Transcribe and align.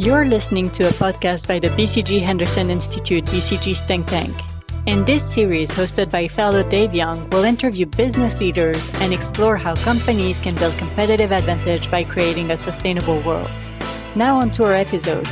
You're 0.00 0.26
listening 0.26 0.70
to 0.74 0.86
a 0.86 0.92
podcast 0.92 1.48
by 1.48 1.58
the 1.58 1.70
BCG 1.70 2.22
Henderson 2.22 2.70
Institute, 2.70 3.24
BCG's 3.24 3.80
think 3.80 4.06
tank. 4.06 4.32
In 4.86 5.04
this 5.04 5.28
series, 5.28 5.72
hosted 5.72 6.12
by 6.12 6.28
fellow 6.28 6.62
Dave 6.62 6.94
Young, 6.94 7.28
we'll 7.30 7.42
interview 7.42 7.84
business 7.84 8.38
leaders 8.38 8.78
and 9.00 9.12
explore 9.12 9.56
how 9.56 9.74
companies 9.74 10.38
can 10.38 10.54
build 10.54 10.78
competitive 10.78 11.32
advantage 11.32 11.90
by 11.90 12.04
creating 12.04 12.52
a 12.52 12.56
sustainable 12.56 13.18
world. 13.22 13.50
Now, 14.14 14.36
on 14.36 14.52
to 14.52 14.66
our 14.66 14.74
episode. 14.74 15.28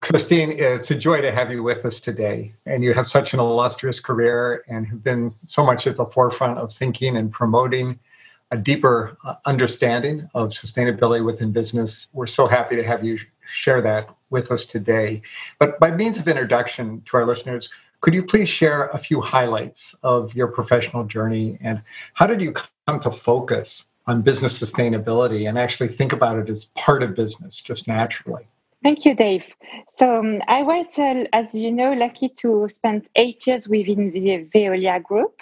Christine, 0.00 0.52
it's 0.52 0.90
a 0.90 0.94
joy 0.94 1.20
to 1.20 1.30
have 1.30 1.50
you 1.50 1.62
with 1.62 1.84
us 1.84 2.00
today. 2.00 2.54
And 2.64 2.82
you 2.82 2.94
have 2.94 3.08
such 3.08 3.34
an 3.34 3.40
illustrious 3.40 4.00
career 4.00 4.64
and 4.68 4.86
have 4.86 5.04
been 5.04 5.34
so 5.44 5.66
much 5.66 5.86
at 5.86 5.96
the 5.96 6.06
forefront 6.06 6.56
of 6.56 6.72
thinking 6.72 7.18
and 7.18 7.30
promoting 7.30 7.98
a 8.50 8.56
deeper 8.56 9.16
uh, 9.24 9.34
understanding 9.44 10.28
of 10.34 10.50
sustainability 10.50 11.24
within 11.24 11.52
business. 11.52 12.08
We're 12.12 12.26
so 12.26 12.46
happy 12.46 12.76
to 12.76 12.84
have 12.84 13.04
you 13.04 13.18
share 13.52 13.80
that 13.82 14.08
with 14.30 14.50
us 14.50 14.66
today. 14.66 15.22
But 15.58 15.78
by 15.78 15.90
means 15.90 16.18
of 16.18 16.28
introduction 16.28 17.02
to 17.06 17.16
our 17.16 17.26
listeners, 17.26 17.70
could 18.00 18.14
you 18.14 18.22
please 18.22 18.48
share 18.48 18.88
a 18.88 18.98
few 18.98 19.20
highlights 19.20 19.94
of 20.02 20.34
your 20.34 20.48
professional 20.48 21.04
journey 21.04 21.58
and 21.60 21.82
how 22.14 22.26
did 22.26 22.40
you 22.40 22.54
come 22.86 23.00
to 23.00 23.10
focus 23.10 23.88
on 24.06 24.22
business 24.22 24.60
sustainability 24.60 25.48
and 25.48 25.58
actually 25.58 25.88
think 25.88 26.12
about 26.12 26.38
it 26.38 26.48
as 26.48 26.66
part 26.76 27.02
of 27.02 27.14
business 27.16 27.60
just 27.60 27.88
naturally? 27.88 28.46
Thank 28.82 29.04
you, 29.04 29.14
Dave. 29.14 29.56
So 29.88 30.20
um, 30.20 30.42
I 30.46 30.62
was, 30.62 30.86
uh, 30.98 31.24
as 31.32 31.54
you 31.54 31.72
know, 31.72 31.92
lucky 31.92 32.28
to 32.40 32.68
spend 32.68 33.08
eight 33.16 33.46
years 33.46 33.66
within 33.68 34.12
the 34.12 34.46
Veolia 34.54 35.02
Group. 35.02 35.40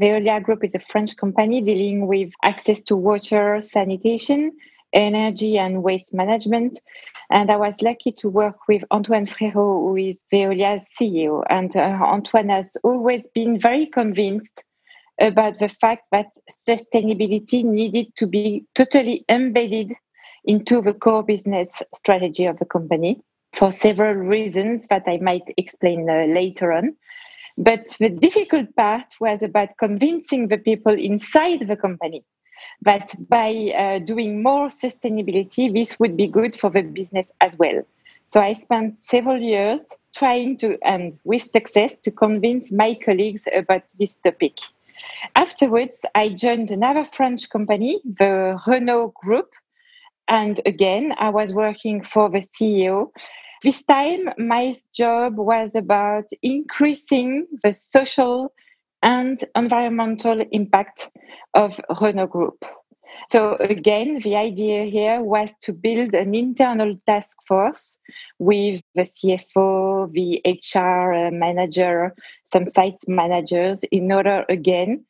Veolia 0.00 0.42
Group 0.42 0.62
is 0.62 0.74
a 0.74 0.78
French 0.78 1.16
company 1.16 1.62
dealing 1.62 2.06
with 2.06 2.32
access 2.42 2.82
to 2.82 2.96
water, 2.96 3.62
sanitation, 3.62 4.52
energy, 4.92 5.58
and 5.58 5.82
waste 5.82 6.12
management. 6.12 6.80
And 7.30 7.50
I 7.50 7.56
was 7.56 7.80
lucky 7.80 8.12
to 8.12 8.28
work 8.28 8.68
with 8.68 8.84
Antoine 8.90 9.26
Frérot, 9.26 9.54
who 9.54 9.96
is 9.96 10.16
Veolia's 10.32 10.86
CEO. 11.00 11.42
And 11.48 11.74
uh, 11.74 11.80
Antoine 11.80 12.50
has 12.50 12.76
always 12.84 13.26
been 13.34 13.58
very 13.58 13.86
convinced 13.86 14.62
about 15.18 15.58
the 15.58 15.68
fact 15.68 16.04
that 16.12 16.26
sustainability 16.68 17.64
needed 17.64 18.14
to 18.16 18.26
be 18.26 18.66
totally 18.74 19.24
embedded 19.30 19.94
into 20.44 20.82
the 20.82 20.92
core 20.92 21.22
business 21.22 21.82
strategy 21.94 22.44
of 22.44 22.58
the 22.58 22.66
company 22.66 23.22
for 23.54 23.70
several 23.70 24.14
reasons 24.14 24.86
that 24.88 25.04
I 25.06 25.16
might 25.16 25.54
explain 25.56 26.08
uh, 26.08 26.26
later 26.32 26.72
on. 26.72 26.96
But 27.58 27.86
the 27.98 28.10
difficult 28.10 28.74
part 28.76 29.14
was 29.20 29.42
about 29.42 29.78
convincing 29.78 30.48
the 30.48 30.58
people 30.58 30.92
inside 30.92 31.66
the 31.66 31.76
company 31.76 32.24
that 32.82 33.14
by 33.28 33.72
uh, 33.76 33.98
doing 34.00 34.42
more 34.42 34.68
sustainability, 34.68 35.72
this 35.72 35.98
would 35.98 36.16
be 36.16 36.26
good 36.26 36.56
for 36.56 36.70
the 36.70 36.82
business 36.82 37.26
as 37.40 37.56
well. 37.58 37.82
So 38.24 38.40
I 38.40 38.52
spent 38.52 38.98
several 38.98 39.40
years 39.40 39.88
trying 40.14 40.58
to, 40.58 40.78
and 40.82 41.16
with 41.24 41.42
success, 41.42 41.94
to 42.02 42.10
convince 42.10 42.72
my 42.72 42.98
colleagues 43.04 43.44
about 43.54 43.84
this 43.98 44.16
topic. 44.24 44.58
Afterwards, 45.34 46.04
I 46.14 46.30
joined 46.30 46.70
another 46.70 47.04
French 47.04 47.48
company, 47.48 48.00
the 48.04 48.58
Renault 48.66 49.14
Group, 49.22 49.50
and 50.28 50.60
again, 50.66 51.14
I 51.18 51.30
was 51.30 51.54
working 51.54 52.02
for 52.02 52.28
the 52.28 52.40
CEO. 52.40 53.10
This 53.62 53.82
time, 53.82 54.28
my 54.38 54.74
job 54.94 55.36
was 55.36 55.74
about 55.74 56.26
increasing 56.42 57.46
the 57.62 57.72
social 57.72 58.52
and 59.02 59.42
environmental 59.54 60.44
impact 60.52 61.10
of 61.54 61.80
Renault 62.00 62.28
Group. 62.28 62.64
So, 63.28 63.56
again, 63.56 64.18
the 64.20 64.36
idea 64.36 64.84
here 64.84 65.22
was 65.22 65.52
to 65.62 65.72
build 65.72 66.14
an 66.14 66.34
internal 66.34 66.94
task 67.06 67.38
force 67.48 67.98
with 68.38 68.82
the 68.94 69.02
CFO, 69.02 70.12
the 70.12 70.42
HR 70.44 71.34
manager, 71.34 72.14
some 72.44 72.66
site 72.66 73.02
managers, 73.08 73.82
in 73.90 74.12
order, 74.12 74.44
again, 74.48 75.06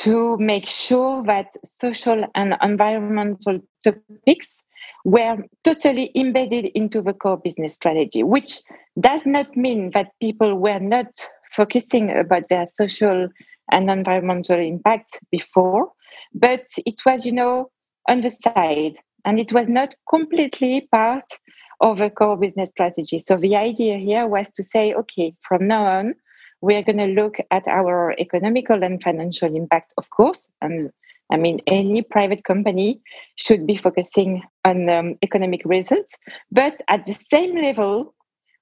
to 0.00 0.36
make 0.36 0.66
sure 0.66 1.24
that 1.24 1.56
social 1.80 2.26
and 2.34 2.54
environmental 2.62 3.60
topics 3.82 4.62
were 5.06 5.36
totally 5.62 6.10
embedded 6.16 6.64
into 6.74 7.00
the 7.00 7.12
core 7.12 7.36
business 7.36 7.74
strategy, 7.74 8.24
which 8.24 8.58
does 8.98 9.24
not 9.24 9.56
mean 9.56 9.92
that 9.94 10.10
people 10.20 10.58
were 10.58 10.80
not 10.80 11.06
focusing 11.52 12.10
about 12.10 12.48
their 12.48 12.66
social 12.76 13.28
and 13.70 13.88
environmental 13.88 14.58
impact 14.58 15.20
before, 15.30 15.92
but 16.34 16.66
it 16.84 17.00
was, 17.06 17.24
you 17.24 17.30
know, 17.30 17.70
on 18.08 18.20
the 18.20 18.30
side 18.30 18.96
and 19.24 19.38
it 19.38 19.52
was 19.52 19.68
not 19.68 19.94
completely 20.10 20.88
part 20.90 21.38
of 21.80 21.98
the 21.98 22.10
core 22.10 22.36
business 22.36 22.70
strategy. 22.70 23.20
So 23.20 23.36
the 23.36 23.54
idea 23.54 23.98
here 23.98 24.26
was 24.26 24.48
to 24.56 24.64
say, 24.64 24.92
okay, 24.92 25.36
from 25.48 25.68
now 25.68 25.86
on, 25.86 26.14
we're 26.60 26.82
going 26.82 26.98
to 26.98 27.22
look 27.22 27.36
at 27.52 27.62
our 27.68 28.12
economical 28.18 28.82
and 28.82 29.00
financial 29.00 29.54
impact, 29.54 29.94
of 29.98 30.10
course. 30.10 30.48
And 30.60 30.90
I 31.30 31.36
mean, 31.36 31.60
any 31.66 32.02
private 32.02 32.44
company 32.44 33.00
should 33.36 33.66
be 33.66 33.76
focusing 33.76 34.42
on 34.64 34.88
um, 34.88 35.16
economic 35.22 35.62
results, 35.64 36.16
but 36.50 36.82
at 36.88 37.04
the 37.06 37.12
same 37.12 37.56
level, 37.56 38.14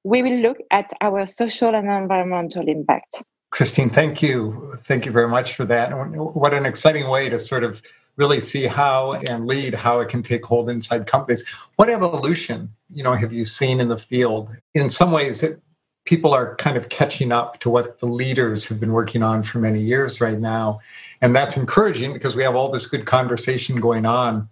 we 0.04 0.22
will 0.22 0.38
look 0.38 0.58
at 0.70 0.90
our 1.00 1.26
social 1.26 1.74
and 1.74 1.88
environmental 1.90 2.68
impact. 2.68 3.22
Christine, 3.50 3.90
thank 3.90 4.20
you. 4.20 4.76
Thank 4.86 5.06
you 5.06 5.12
very 5.12 5.28
much 5.28 5.54
for 5.54 5.64
that. 5.66 5.90
What 5.90 6.52
an 6.52 6.66
exciting 6.66 7.08
way 7.08 7.28
to 7.28 7.38
sort 7.38 7.64
of 7.64 7.80
really 8.16 8.40
see 8.40 8.66
how 8.66 9.12
and 9.12 9.46
lead 9.46 9.74
how 9.74 10.00
it 10.00 10.08
can 10.08 10.22
take 10.22 10.44
hold 10.44 10.68
inside 10.68 11.06
companies. 11.06 11.44
What 11.76 11.88
evolution, 11.88 12.70
you 12.92 13.02
know, 13.02 13.14
have 13.14 13.32
you 13.32 13.44
seen 13.44 13.80
in 13.80 13.88
the 13.88 13.98
field? 13.98 14.50
In 14.74 14.88
some 14.88 15.10
ways, 15.12 15.42
it, 15.42 15.60
people 16.04 16.34
are 16.34 16.54
kind 16.56 16.76
of 16.76 16.88
catching 16.88 17.32
up 17.32 17.60
to 17.60 17.70
what 17.70 17.98
the 17.98 18.06
leaders 18.06 18.68
have 18.68 18.78
been 18.78 18.92
working 18.92 19.22
on 19.22 19.42
for 19.42 19.58
many 19.58 19.80
years 19.80 20.20
right 20.20 20.38
now. 20.38 20.80
And 21.20 21.34
that's 21.34 21.56
encouraging 21.56 22.12
because 22.12 22.36
we 22.36 22.42
have 22.42 22.54
all 22.54 22.70
this 22.70 22.86
good 22.86 23.06
conversation 23.06 23.80
going 23.80 24.04
on 24.04 24.48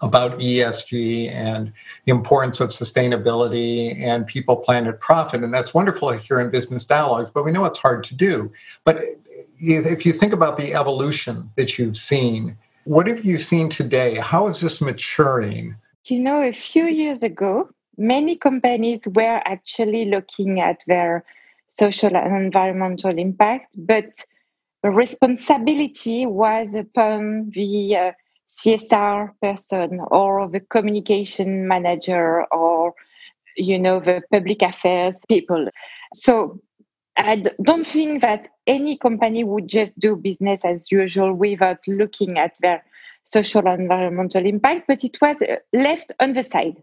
about 0.00 0.38
ESG 0.38 1.32
and 1.32 1.72
the 2.04 2.12
importance 2.12 2.60
of 2.60 2.70
sustainability 2.70 4.00
and 4.00 4.26
people, 4.26 4.56
planet, 4.56 5.00
profit. 5.00 5.42
And 5.42 5.52
that's 5.52 5.74
wonderful 5.74 6.12
here 6.12 6.40
in 6.40 6.50
business 6.50 6.84
dialogues, 6.84 7.30
but 7.32 7.44
we 7.44 7.52
know 7.52 7.64
it's 7.64 7.78
hard 7.78 8.04
to 8.04 8.14
do. 8.14 8.52
But 8.84 9.02
if 9.58 10.06
you 10.06 10.12
think 10.12 10.32
about 10.32 10.56
the 10.56 10.74
evolution 10.74 11.50
that 11.56 11.78
you've 11.78 11.96
seen, 11.96 12.56
what 12.84 13.06
have 13.06 13.24
you 13.24 13.38
seen 13.38 13.70
today? 13.70 14.16
How 14.16 14.48
is 14.48 14.60
this 14.60 14.80
maturing? 14.80 15.76
You 16.06 16.20
know, 16.20 16.42
a 16.42 16.52
few 16.52 16.84
years 16.84 17.22
ago, 17.22 17.68
many 17.98 18.36
companies 18.36 19.00
were 19.06 19.42
actually 19.44 20.06
looking 20.06 20.60
at 20.60 20.78
their 20.86 21.24
social 21.66 22.16
and 22.16 22.34
environmental 22.36 23.18
impact, 23.18 23.74
but 23.76 24.24
responsibility 24.82 26.24
was 26.24 26.74
upon 26.74 27.50
the 27.54 27.96
uh, 27.96 28.12
CSR 28.48 29.30
person 29.42 30.00
or 30.10 30.48
the 30.48 30.60
communication 30.60 31.68
manager 31.68 32.44
or 32.52 32.94
you 33.56 33.78
know 33.78 34.00
the 34.00 34.22
public 34.32 34.62
affairs 34.62 35.22
people. 35.28 35.68
So 36.14 36.60
I 37.16 37.42
don't 37.62 37.86
think 37.86 38.22
that 38.22 38.48
any 38.66 38.96
company 38.96 39.42
would 39.42 39.66
just 39.66 39.98
do 39.98 40.14
business 40.14 40.64
as 40.64 40.90
usual 40.90 41.34
without 41.34 41.78
looking 41.88 42.38
at 42.38 42.52
their 42.60 42.84
social 43.24 43.66
and 43.66 43.82
environmental 43.82 44.46
impact, 44.46 44.86
but 44.86 45.04
it 45.04 45.18
was 45.20 45.42
uh, 45.42 45.56
left 45.72 46.12
on 46.20 46.32
the 46.32 46.42
side 46.42 46.82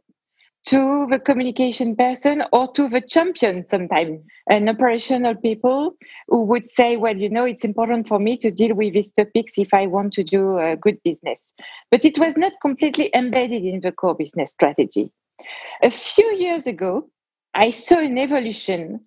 to 0.65 1.05
the 1.09 1.19
communication 1.19 1.95
person 1.95 2.43
or 2.51 2.71
to 2.71 2.89
the 2.89 3.01
champion 3.01 3.65
sometimes 3.67 4.19
an 4.49 4.67
operational 4.67 5.35
people 5.35 5.91
who 6.27 6.41
would 6.41 6.67
say 6.69 6.97
well 6.97 7.15
you 7.15 7.29
know 7.29 7.45
it's 7.45 7.63
important 7.63 8.07
for 8.07 8.19
me 8.19 8.35
to 8.35 8.49
deal 8.49 8.75
with 8.75 8.93
these 8.93 9.11
topics 9.11 9.57
if 9.57 9.73
i 9.73 9.85
want 9.85 10.11
to 10.13 10.23
do 10.23 10.57
a 10.57 10.75
good 10.75 10.97
business. 11.03 11.41
But 11.91 12.03
it 12.03 12.17
was 12.17 12.35
not 12.35 12.53
completely 12.61 13.11
embedded 13.13 13.63
in 13.63 13.81
the 13.81 13.91
core 13.91 14.15
business 14.15 14.51
strategy. 14.51 15.11
A 15.83 15.91
few 15.91 16.33
years 16.35 16.65
ago 16.65 17.09
i 17.53 17.69
saw 17.69 17.99
an 17.99 18.17
evolution 18.17 19.01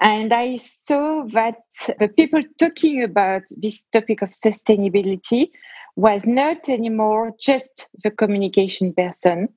and 0.00 0.32
i 0.32 0.56
saw 0.56 1.24
that 1.32 1.56
the 2.00 2.08
people 2.08 2.42
talking 2.58 3.02
about 3.02 3.42
this 3.56 3.82
topic 3.92 4.22
of 4.22 4.30
sustainability 4.30 5.50
was 5.94 6.24
not 6.24 6.70
anymore 6.70 7.32
just 7.38 7.88
the 8.02 8.10
communication 8.10 8.94
person 8.94 9.48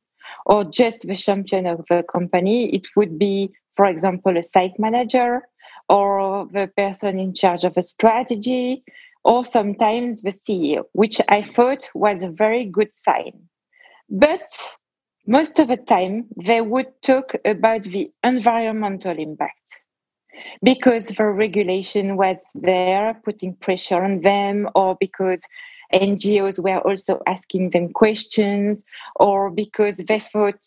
or 0.45 0.63
just 0.63 1.01
the 1.01 1.15
champion 1.15 1.65
of 1.65 1.83
the 1.89 2.03
company. 2.11 2.73
It 2.73 2.87
would 2.95 3.17
be, 3.17 3.51
for 3.75 3.85
example, 3.85 4.37
a 4.37 4.43
site 4.43 4.77
manager 4.79 5.41
or 5.89 6.47
the 6.51 6.69
person 6.75 7.19
in 7.19 7.33
charge 7.33 7.63
of 7.63 7.77
a 7.77 7.81
strategy 7.81 8.83
or 9.23 9.43
sometimes 9.43 10.21
the 10.21 10.29
CEO, 10.29 10.83
which 10.93 11.19
I 11.27 11.41
thought 11.41 11.89
was 11.95 12.23
a 12.23 12.29
very 12.29 12.65
good 12.65 12.95
sign. 12.95 13.49
But 14.09 14.77
most 15.25 15.59
of 15.59 15.67
the 15.67 15.77
time, 15.77 16.27
they 16.43 16.61
would 16.61 16.87
talk 17.01 17.33
about 17.43 17.83
the 17.83 18.11
environmental 18.23 19.17
impact 19.17 19.79
because 20.61 21.07
the 21.07 21.25
regulation 21.25 22.17
was 22.17 22.37
there 22.53 23.19
putting 23.25 23.55
pressure 23.55 24.03
on 24.03 24.21
them 24.21 24.69
or 24.75 24.95
because 24.99 25.41
NGOs 25.93 26.63
were 26.63 26.79
also 26.79 27.21
asking 27.27 27.71
them 27.71 27.91
questions, 27.93 28.83
or 29.15 29.49
because 29.49 29.97
they 29.97 30.19
thought 30.19 30.61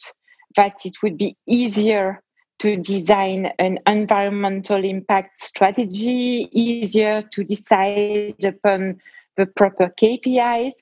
that 0.57 0.85
it 0.85 1.03
would 1.03 1.19
be 1.19 1.37
easier 1.47 2.23
to 2.61 2.77
design 2.77 3.53
an 3.59 3.79
environmental 3.87 4.85
impact 4.85 5.41
strategy, 5.41 6.49
easier 6.53 7.23
to 7.23 7.45
decide 7.45 8.43
upon 8.45 8.99
the 9.37 9.47
proper 9.47 9.93
KPIs. 10.01 10.73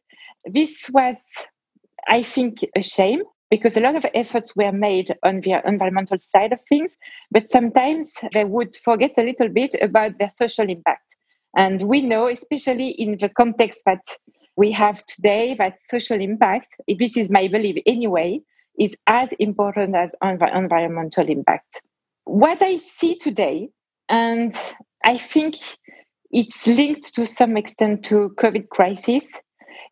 This 0.47 0.89
was, 0.93 1.17
I 2.09 2.23
think, 2.23 2.65
a 2.75 2.83
shame 2.83 3.23
because 3.51 3.77
a 3.77 3.81
lot 3.81 3.95
of 3.95 4.07
efforts 4.15 4.57
were 4.57 4.73
made 4.73 5.15
on 5.23 5.41
the 5.43 5.61
environmental 5.67 6.19
side 6.19 6.53
of 6.53 6.61
things, 6.69 6.91
but 7.31 7.49
sometimes 7.49 8.13
they 8.33 8.45
would 8.45 8.75
forget 8.75 9.13
a 9.19 9.23
little 9.23 9.49
bit 9.49 9.75
about 9.81 10.19
their 10.19 10.31
social 10.31 10.69
impact. 10.69 11.16
And 11.57 11.81
we 11.83 12.03
know, 12.03 12.29
especially 12.29 12.91
in 12.91 13.17
the 13.19 13.31
context 13.31 13.81
that 13.87 14.05
we 14.57 14.71
have 14.73 15.05
today, 15.07 15.55
that 15.55 15.79
social 15.89 16.21
impact, 16.21 16.77
this 16.87 17.17
is 17.17 17.31
my 17.31 17.49
belief 17.49 17.83
anyway, 17.87 18.41
is 18.79 18.95
as 19.07 19.31
important 19.39 19.97
as 19.97 20.11
env- 20.23 20.55
environmental 20.55 21.27
impact. 21.29 21.81
What 22.25 22.63
I 22.63 22.77
see 22.77 23.17
today, 23.17 23.71
and 24.09 24.55
I 25.03 25.17
think 25.17 25.57
it's 26.31 26.67
linked 26.67 27.15
to 27.15 27.27
some 27.27 27.57
extent 27.57 28.05
to 28.07 28.35
COVID 28.39 28.69
crisis, 28.69 29.27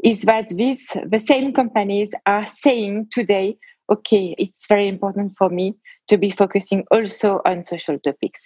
is 0.03 0.23
that 0.23 0.51
these 0.51 0.87
the 1.07 1.19
same 1.19 1.55
companies 1.55 2.11
are 2.27 2.47
saying 2.47 3.07
today, 3.11 3.57
okay, 3.91 4.35
it's 4.39 4.67
very 4.69 4.89
important 4.89 5.33
for 5.39 5.49
me 5.49 5.75
to 6.09 6.19
be 6.19 6.31
focusing 6.31 6.85
also 6.91 7.41
on 7.47 7.65
social 7.65 7.99
topics 7.99 8.43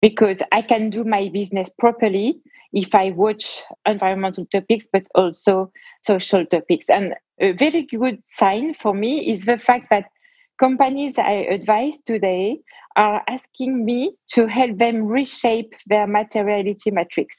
because 0.00 0.42
I 0.52 0.62
can 0.62 0.90
do 0.90 1.04
my 1.04 1.28
business 1.32 1.70
properly 1.78 2.40
if 2.72 2.94
I 2.94 3.10
watch 3.10 3.62
environmental 3.86 4.46
topics, 4.46 4.86
but 4.92 5.06
also 5.14 5.72
social 6.02 6.44
topics. 6.46 6.86
And 6.88 7.14
a 7.40 7.52
very 7.52 7.82
good 7.82 8.22
sign 8.26 8.74
for 8.74 8.94
me 8.94 9.30
is 9.30 9.44
the 9.44 9.58
fact 9.58 9.88
that 9.90 10.10
companies 10.58 11.18
I 11.18 11.32
advise 11.32 11.98
today 12.04 12.58
are 12.96 13.22
asking 13.28 13.84
me 13.84 14.12
to 14.32 14.46
help 14.46 14.78
them 14.78 15.06
reshape 15.06 15.72
their 15.86 16.06
materiality 16.06 16.90
matrix. 16.90 17.36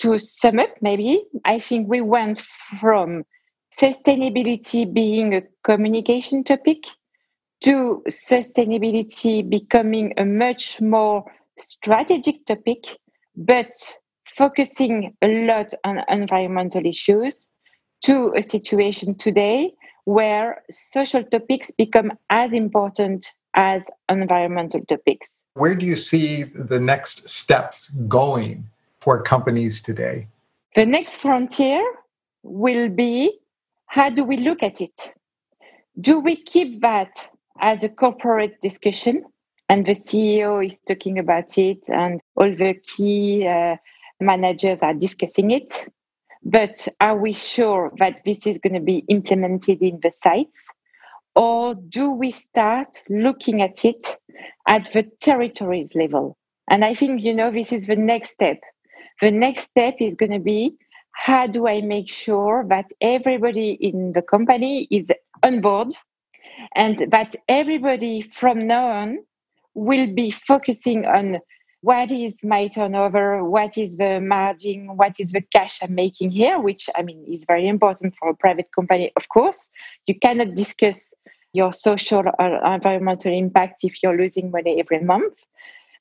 To 0.00 0.18
sum 0.18 0.58
up, 0.58 0.70
maybe, 0.80 1.22
I 1.44 1.58
think 1.58 1.88
we 1.88 2.00
went 2.00 2.40
from 2.40 3.24
sustainability 3.78 4.90
being 4.92 5.34
a 5.34 5.42
communication 5.64 6.44
topic 6.44 6.84
to 7.64 8.02
sustainability 8.08 9.48
becoming 9.48 10.14
a 10.16 10.24
much 10.24 10.80
more 10.80 11.24
strategic 11.58 12.44
topic, 12.46 12.98
but 13.36 13.72
focusing 14.26 15.14
a 15.22 15.46
lot 15.46 15.72
on 15.84 16.00
environmental 16.08 16.84
issues 16.86 17.46
to 18.02 18.32
a 18.36 18.42
situation 18.42 19.14
today 19.14 19.72
where 20.04 20.62
social 20.92 21.22
topics 21.24 21.70
become 21.70 22.12
as 22.30 22.52
important 22.52 23.26
as 23.54 23.84
environmental 24.08 24.80
topics. 24.86 25.28
Where 25.54 25.74
do 25.74 25.86
you 25.86 25.96
see 25.96 26.44
the 26.44 26.80
next 26.80 27.28
steps 27.28 27.90
going 28.08 28.64
for 29.00 29.22
companies 29.22 29.82
today? 29.82 30.28
The 30.74 30.86
next 30.86 31.18
frontier 31.18 31.82
will 32.42 32.88
be 32.88 33.38
how 33.86 34.08
do 34.08 34.24
we 34.24 34.38
look 34.38 34.62
at 34.62 34.80
it? 34.80 35.12
Do 36.00 36.18
we 36.20 36.36
keep 36.36 36.80
that 36.80 37.12
as 37.60 37.84
a 37.84 37.90
corporate 37.90 38.60
discussion? 38.62 39.24
And 39.72 39.86
the 39.86 39.94
CEO 39.94 40.66
is 40.66 40.76
talking 40.86 41.18
about 41.18 41.56
it, 41.56 41.78
and 41.88 42.20
all 42.36 42.54
the 42.54 42.74
key 42.74 43.46
uh, 43.48 43.76
managers 44.20 44.82
are 44.82 44.92
discussing 44.92 45.50
it. 45.50 45.88
But 46.42 46.86
are 47.00 47.16
we 47.16 47.32
sure 47.32 47.90
that 47.96 48.20
this 48.26 48.46
is 48.46 48.58
going 48.58 48.74
to 48.74 48.80
be 48.80 48.98
implemented 49.08 49.80
in 49.80 49.98
the 50.02 50.10
sites? 50.10 50.68
Or 51.34 51.74
do 51.74 52.10
we 52.10 52.32
start 52.32 53.02
looking 53.08 53.62
at 53.62 53.82
it 53.86 54.18
at 54.68 54.92
the 54.92 55.04
territories 55.22 55.94
level? 55.94 56.36
And 56.68 56.84
I 56.84 56.92
think, 56.92 57.22
you 57.22 57.34
know, 57.34 57.50
this 57.50 57.72
is 57.72 57.86
the 57.86 57.96
next 57.96 58.32
step. 58.32 58.58
The 59.22 59.30
next 59.30 59.70
step 59.70 59.94
is 60.00 60.16
going 60.16 60.32
to 60.32 60.38
be 60.38 60.76
how 61.12 61.46
do 61.46 61.66
I 61.66 61.80
make 61.80 62.10
sure 62.10 62.66
that 62.68 62.90
everybody 63.00 63.78
in 63.80 64.12
the 64.12 64.20
company 64.20 64.86
is 64.90 65.06
on 65.42 65.62
board 65.62 65.94
and 66.74 67.10
that 67.10 67.36
everybody 67.48 68.20
from 68.20 68.66
now 68.66 68.86
on 68.88 69.18
will 69.74 70.12
be 70.14 70.30
focusing 70.30 71.06
on 71.06 71.38
what 71.82 72.12
is 72.12 72.44
my 72.44 72.68
turnover, 72.68 73.44
what 73.44 73.76
is 73.76 73.96
the 73.96 74.20
margin, 74.20 74.96
what 74.96 75.16
is 75.18 75.32
the 75.32 75.40
cash 75.40 75.82
I'm 75.82 75.94
making 75.94 76.30
here, 76.30 76.60
which 76.60 76.88
I 76.94 77.02
mean 77.02 77.24
is 77.28 77.44
very 77.44 77.66
important 77.66 78.14
for 78.16 78.28
a 78.30 78.34
private 78.34 78.68
company, 78.72 79.12
of 79.16 79.28
course. 79.28 79.68
You 80.06 80.18
cannot 80.18 80.54
discuss 80.54 81.00
your 81.52 81.72
social 81.72 82.22
or 82.38 82.74
environmental 82.74 83.32
impact 83.32 83.80
if 83.82 84.02
you're 84.02 84.16
losing 84.16 84.50
money 84.50 84.78
every 84.78 85.00
month. 85.00 85.34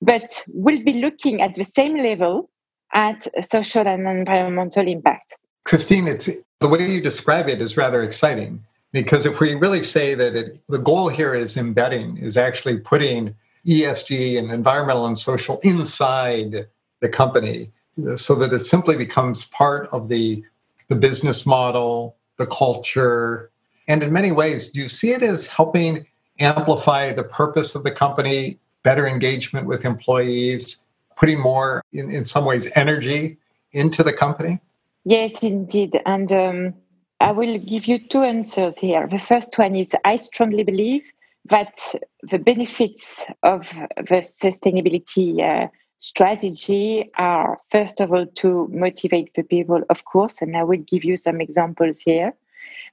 But 0.02 0.44
we'll 0.50 0.84
be 0.84 0.94
looking 0.94 1.42
at 1.42 1.56
the 1.56 1.64
same 1.64 1.98
level 1.98 2.50
at 2.94 3.28
social 3.44 3.88
and 3.88 4.08
environmental 4.08 4.88
impact. 4.88 5.38
Christine, 5.66 6.08
it's 6.08 6.30
the 6.60 6.68
way 6.68 6.92
you 6.92 7.02
describe 7.02 7.50
it 7.50 7.62
is 7.62 7.76
rather 7.76 8.04
exciting 8.04 8.64
because 8.92 9.26
if 9.26 9.40
we 9.40 9.56
really 9.56 9.84
say 9.84 10.14
that 10.16 10.36
it, 10.36 10.62
the 10.68 10.78
goal 10.78 11.08
here 11.10 11.34
is 11.34 11.58
embedding, 11.58 12.18
is 12.18 12.38
actually 12.38 12.78
putting 12.78 13.36
ESG 13.66 14.38
and 14.38 14.52
environmental 14.52 15.06
and 15.06 15.18
social 15.18 15.60
inside 15.64 16.68
the 17.00 17.10
company 17.10 17.72
so 18.16 18.36
that 18.36 18.54
it 18.54 18.60
simply 18.60 18.96
becomes 18.96 19.46
part 19.46 19.88
of 19.92 20.08
the, 20.08 20.44
the 20.88 20.96
business 20.96 21.46
model, 21.46 22.16
the 22.38 22.48
culture. 22.48 23.52
And 23.88 24.02
in 24.02 24.12
many 24.14 24.32
ways, 24.32 24.72
do 24.72 24.80
you 24.80 24.88
see 24.88 25.12
it 25.12 25.24
as 25.24 25.46
helping 25.46 26.06
amplify 26.40 27.14
the 27.14 27.24
purpose 27.24 27.76
of 27.76 27.84
the 27.84 27.92
company, 27.92 28.60
better 28.84 29.08
engagement 29.08 29.68
with 29.68 29.86
employees, 29.86 30.84
putting 31.18 31.40
more, 31.40 31.84
in, 31.94 32.10
in 32.12 32.26
some 32.26 32.46
ways, 32.46 32.68
energy 32.76 33.38
into 33.74 34.04
the 34.04 34.14
company? 34.14 34.60
Yes, 35.04 35.44
indeed. 35.44 36.00
And 36.06 36.32
um, 36.32 36.74
I 37.20 37.32
will 37.32 37.58
give 37.60 37.86
you 37.86 38.00
two 38.00 38.22
answers 38.22 38.78
here. 38.78 39.08
The 39.08 39.20
first 39.20 39.58
one 39.58 39.76
is 39.76 39.92
I 40.06 40.16
strongly 40.16 40.64
believe 40.64 41.12
that 41.46 41.76
the 42.24 42.38
benefits 42.38 43.26
of 43.44 43.70
the 43.98 44.22
sustainability 44.44 45.42
uh, 45.42 45.68
strategy 45.98 47.10
are, 47.18 47.58
first 47.70 48.00
of 48.00 48.12
all, 48.12 48.26
to 48.26 48.68
motivate 48.72 49.32
the 49.36 49.44
people, 49.44 49.82
of 49.90 50.06
course, 50.06 50.42
and 50.42 50.56
I 50.56 50.64
will 50.64 50.80
give 50.80 51.04
you 51.04 51.18
some 51.18 51.42
examples 51.42 52.00
here. 52.00 52.34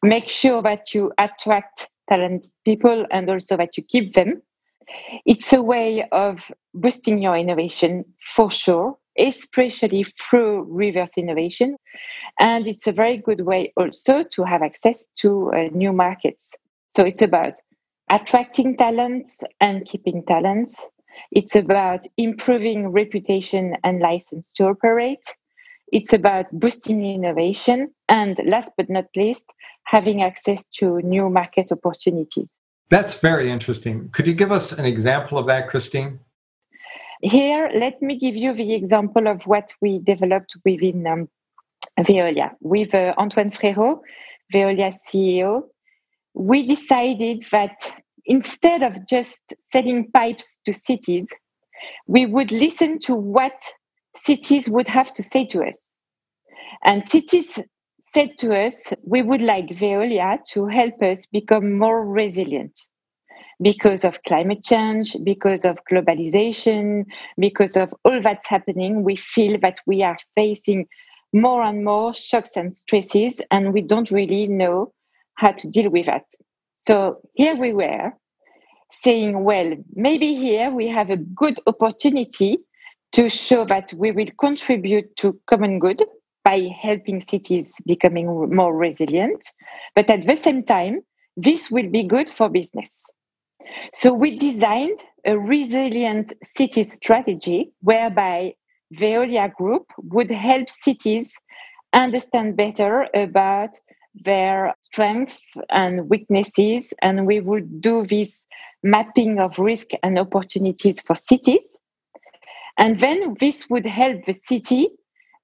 Make 0.03 0.29
sure 0.29 0.63
that 0.63 0.95
you 0.95 1.13
attract 1.19 1.89
talented 2.09 2.51
people 2.65 3.07
and 3.11 3.29
also 3.29 3.57
that 3.57 3.77
you 3.77 3.83
keep 3.83 4.15
them. 4.15 4.43
It's 5.27 5.53
a 5.53 5.63
way 5.63 6.09
of 6.13 6.51
boosting 6.75 7.19
your 7.19 7.37
innovation 7.37 8.05
for 8.21 8.51
sure, 8.51 8.97
especially 9.19 10.05
through 10.05 10.67
reverse 10.71 11.17
innovation. 11.17 11.77
And 12.39 12.67
it's 12.67 12.87
a 12.87 12.93
very 12.93 13.19
good 13.19 13.43
way 13.43 13.73
also 13.77 14.23
to 14.23 14.45
have 14.45 14.63
access 14.63 15.05
to 15.17 15.53
uh, 15.53 15.69
new 15.73 15.93
markets. 15.93 16.55
So 16.95 17.05
it's 17.05 17.23
about 17.23 17.55
attracting 18.11 18.77
talents 18.77 19.41
and 19.61 19.85
keeping 19.85 20.25
talents. 20.25 20.87
It's 21.33 21.57
about 21.57 22.07
improving 22.17 22.89
reputation 22.89 23.77
and 23.85 24.01
license 24.01 24.51
to 24.57 24.65
operate. 24.67 25.25
It's 25.91 26.13
about 26.13 26.47
boosting 26.53 27.05
innovation. 27.05 27.93
And 28.09 28.39
last 28.45 28.71
but 28.77 28.89
not 28.89 29.07
least, 29.17 29.45
having 29.85 30.23
access 30.23 30.65
to 30.79 31.01
new 31.01 31.29
market 31.31 31.73
opportunities. 31.73 32.49
That's 32.91 33.19
very 33.19 33.51
interesting. 33.51 34.09
Could 34.13 34.27
you 34.27 34.35
give 34.35 34.53
us 34.53 34.73
an 34.73 34.85
example 34.85 35.39
of 35.39 35.47
that, 35.47 35.69
Christine? 35.69 36.21
Here, 37.21 37.71
let 37.75 38.01
me 38.01 38.19
give 38.19 38.37
you 38.37 38.55
the 38.55 38.75
example 38.75 39.27
of 39.27 39.47
what 39.47 39.75
we 39.81 39.99
developed 39.99 40.57
within 40.65 41.07
um, 41.07 41.29
Veolia. 41.99 42.53
With 42.61 42.95
uh, 42.95 43.15
Antoine 43.19 43.51
Frérot, 43.51 44.01
Veolia's 44.53 44.99
CEO, 45.07 45.63
we 46.39 46.67
decided 46.67 47.45
that 47.51 47.97
instead 48.25 48.83
of 48.85 49.07
just 49.09 49.55
selling 49.73 50.11
pipes 50.13 50.61
to 50.65 50.73
cities, 50.73 51.27
we 52.07 52.27
would 52.27 52.53
listen 52.53 53.01
to 53.01 53.15
what 53.15 53.61
cities 54.15 54.69
would 54.69 54.87
have 54.87 55.13
to 55.15 55.23
say 55.23 55.45
to 55.47 55.65
us. 55.65 55.95
And 56.85 57.09
cities 57.09 57.59
said 58.15 58.39
to 58.39 58.57
us, 58.57 58.93
we 59.03 59.21
would 59.23 59.43
like 59.43 59.67
Veolia 59.67 60.39
to 60.53 60.67
help 60.67 61.03
us 61.03 61.27
become 61.33 61.77
more 61.77 62.07
resilient 62.07 62.79
because 63.61 64.05
of 64.05 64.23
climate 64.23 64.63
change, 64.63 65.17
because 65.25 65.65
of 65.65 65.79
globalization, 65.91 67.05
because 67.37 67.77
of 67.77 67.93
all 68.05 68.21
that's 68.23 68.47
happening. 68.47 69.03
We 69.03 69.17
feel 69.17 69.59
that 69.63 69.81
we 69.87 70.05
are 70.05 70.17
facing 70.37 70.87
more 71.33 71.63
and 71.63 71.85
more 71.85 72.15
shocks 72.15 72.51
and 72.57 72.75
stresses, 72.75 73.41
and 73.51 73.73
we 73.75 73.83
don't 73.83 74.11
really 74.13 74.47
know 74.47 74.93
how 75.39 75.53
to 75.53 75.69
deal 75.69 75.89
with 75.91 76.07
that. 76.07 76.25
So 76.87 77.21
here 77.35 77.57
we 77.57 77.73
were 77.73 78.13
saying, 78.91 79.45
well, 79.45 79.73
maybe 79.95 80.35
here 80.35 80.71
we 80.71 80.89
have 80.89 81.11
a 81.11 81.17
good 81.17 81.61
opportunity 81.67 82.59
to 83.13 83.29
show 83.29 83.65
that 83.67 83.93
we 83.97 84.11
will 84.11 84.29
contribute 84.39 85.17
to 85.17 85.39
common 85.47 85.79
good 85.79 86.03
by 86.45 86.69
helping 86.83 87.21
cities 87.21 87.77
becoming 87.87 88.27
more 88.55 88.77
resilient. 88.77 89.47
But 89.95 90.11
at 90.11 90.27
the 90.27 90.35
same 90.35 90.65
time, 90.65 91.03
this 91.37 91.71
will 91.71 91.89
be 91.91 92.05
good 92.05 92.29
for 92.29 92.49
business. 92.49 92.93
So 93.95 94.13
we 94.13 94.39
designed 94.39 94.99
a 95.25 95.39
resilient 95.39 96.33
city 96.57 96.83
strategy 96.83 97.73
whereby 97.81 98.55
Veolia 98.95 99.53
Group 99.55 99.87
would 99.99 100.31
help 100.31 100.69
cities 100.83 101.33
understand 101.93 102.57
better 102.57 103.07
about 103.15 103.79
their 104.25 104.75
strengths 104.83 105.41
and 105.71 106.09
weaknesses, 106.09 106.93
and 107.03 107.27
we 107.27 107.41
would 107.41 107.81
do 107.81 108.05
this 108.05 108.31
mapping 108.83 109.39
of 109.39 109.59
risk 109.59 109.89
and 110.03 110.19
opportunities 110.19 111.01
for 111.03 111.15
cities. 111.15 111.63
And 112.77 112.99
then 113.01 113.35
this 113.41 113.69
would 113.69 113.87
help 113.87 114.25
the 114.25 114.39
city 114.47 114.91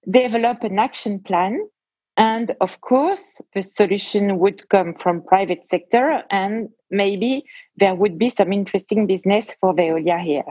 develop 0.09 0.63
an 0.63 0.79
action 0.79 1.21
plan. 1.21 1.69
And 2.17 2.55
of 2.61 2.81
course, 2.81 3.41
the 3.55 3.63
solution 3.63 4.39
would 4.39 4.69
come 4.69 4.95
from 4.95 5.23
private 5.23 5.67
sector 5.67 6.23
and 6.31 6.69
maybe 6.91 7.45
there 7.77 7.95
would 7.95 8.19
be 8.19 8.31
some 8.31 8.53
interesting 8.53 9.07
business 9.09 9.57
for 9.61 9.75
Veolia 9.75 10.23
here. 10.23 10.45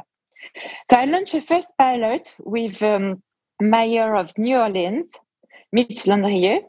So 0.92 0.98
I 0.98 1.06
launched 1.06 1.36
a 1.36 1.42
first 1.42 1.70
pilot 1.78 2.36
with 2.40 2.84
um, 2.84 3.24
Mayor 3.62 4.16
of 4.16 4.38
New 4.38 4.58
Orleans, 4.58 5.10
Mitch 5.72 6.04
Landrieu. 6.06 6.60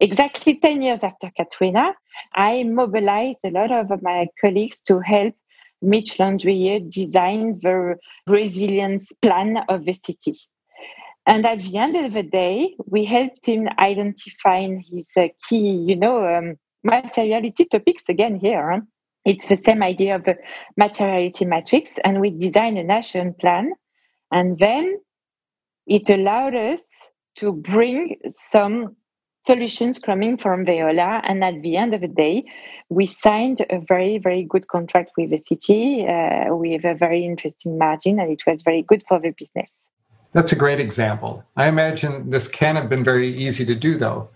Exactly 0.00 0.58
10 0.58 0.80
years 0.80 1.04
after 1.04 1.30
Katrina, 1.36 1.94
I 2.34 2.62
mobilized 2.64 3.40
a 3.44 3.50
lot 3.50 3.70
of 3.70 4.02
my 4.02 4.28
colleagues 4.40 4.80
to 4.86 5.00
help 5.00 5.34
Mitch 5.82 6.16
Landrieu 6.18 6.90
design 6.90 7.60
the 7.62 7.96
resilience 8.26 9.12
plan 9.20 9.58
of 9.68 9.84
the 9.84 9.92
city. 9.92 10.34
And 11.26 11.46
at 11.46 11.58
the 11.60 11.76
end 11.76 11.96
of 11.96 12.14
the 12.14 12.22
day, 12.22 12.76
we 12.86 13.04
helped 13.04 13.46
him 13.46 13.68
identifying 13.78 14.82
his 14.90 15.06
uh, 15.16 15.28
key, 15.48 15.70
you 15.86 15.96
know, 15.96 16.26
um, 16.26 16.56
materiality 16.82 17.66
topics 17.66 18.08
again 18.08 18.36
here. 18.36 18.72
Huh? 18.72 18.80
It's 19.26 19.46
the 19.46 19.56
same 19.56 19.82
idea 19.82 20.16
of 20.16 20.24
the 20.24 20.36
materiality 20.78 21.44
matrix, 21.44 21.98
and 22.04 22.20
we 22.20 22.30
designed 22.30 22.78
a 22.78 22.84
national 22.84 23.34
plan. 23.34 23.72
And 24.32 24.56
then 24.58 24.98
it 25.86 26.08
allowed 26.08 26.54
us 26.54 27.10
to 27.36 27.52
bring 27.52 28.16
some 28.28 28.96
solutions 29.50 29.98
coming 29.98 30.36
from 30.36 30.64
Veolia. 30.64 31.20
And 31.24 31.42
at 31.42 31.62
the 31.62 31.76
end 31.76 31.92
of 31.94 32.00
the 32.00 32.14
day, 32.26 32.44
we 32.88 33.06
signed 33.06 33.58
a 33.76 33.78
very, 33.92 34.18
very 34.18 34.44
good 34.52 34.68
contract 34.68 35.10
with 35.18 35.30
the 35.30 35.42
city 35.50 36.06
uh, 36.06 36.54
with 36.54 36.84
a 36.84 36.94
very 36.94 37.24
interesting 37.24 37.72
margin, 37.78 38.20
and 38.20 38.30
it 38.30 38.42
was 38.46 38.62
very 38.62 38.82
good 38.90 39.02
for 39.08 39.18
the 39.18 39.32
business. 39.40 39.70
That's 40.32 40.52
a 40.52 40.56
great 40.64 40.78
example. 40.78 41.32
I 41.56 41.66
imagine 41.66 42.30
this 42.30 42.46
can 42.46 42.76
have 42.76 42.88
been 42.88 43.04
very 43.12 43.30
easy 43.44 43.64
to 43.66 43.74
do, 43.74 43.98
though. 43.98 44.28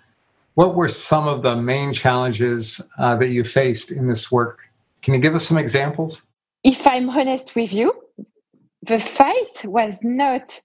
What 0.54 0.74
were 0.74 0.88
some 0.88 1.26
of 1.28 1.42
the 1.42 1.54
main 1.56 1.92
challenges 1.92 2.80
uh, 2.98 3.16
that 3.20 3.28
you 3.28 3.44
faced 3.44 3.90
in 3.90 4.08
this 4.08 4.32
work? 4.32 4.56
Can 5.02 5.14
you 5.14 5.20
give 5.20 5.34
us 5.34 5.46
some 5.46 5.58
examples? 5.58 6.22
If 6.64 6.86
I'm 6.86 7.08
honest 7.10 7.54
with 7.54 7.72
you, 7.72 7.92
the 8.82 8.98
fight 8.98 9.64
was 9.64 9.98
not 10.02 10.60